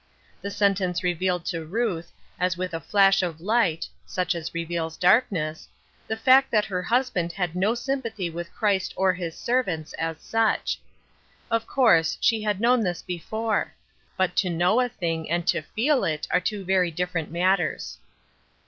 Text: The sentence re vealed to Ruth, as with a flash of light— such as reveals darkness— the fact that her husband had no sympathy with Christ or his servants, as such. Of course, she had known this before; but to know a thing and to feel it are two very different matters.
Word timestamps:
The 0.41 0.49
sentence 0.49 1.03
re 1.03 1.13
vealed 1.15 1.45
to 1.51 1.63
Ruth, 1.63 2.11
as 2.39 2.57
with 2.57 2.73
a 2.73 2.79
flash 2.79 3.21
of 3.21 3.39
light— 3.39 3.87
such 4.17 4.33
as 4.33 4.51
reveals 4.51 4.97
darkness— 4.97 5.69
the 6.07 6.17
fact 6.17 6.49
that 6.49 6.65
her 6.65 6.81
husband 6.81 7.33
had 7.33 7.55
no 7.55 7.75
sympathy 7.75 8.27
with 8.27 8.51
Christ 8.51 8.95
or 8.97 9.13
his 9.13 9.37
servants, 9.37 9.93
as 9.99 10.19
such. 10.19 10.79
Of 11.51 11.67
course, 11.67 12.17
she 12.19 12.41
had 12.41 12.59
known 12.59 12.81
this 12.81 13.03
before; 13.03 13.75
but 14.17 14.35
to 14.37 14.49
know 14.49 14.79
a 14.79 14.89
thing 14.89 15.29
and 15.29 15.45
to 15.45 15.61
feel 15.61 16.03
it 16.03 16.27
are 16.31 16.41
two 16.41 16.65
very 16.65 16.89
different 16.89 17.29
matters. 17.29 17.99